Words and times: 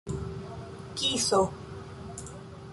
kiso 1.03 1.41